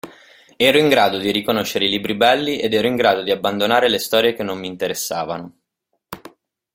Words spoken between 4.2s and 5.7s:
che non mi interessavano.